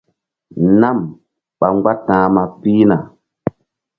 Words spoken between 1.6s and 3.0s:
mgbáta̧hma pihna.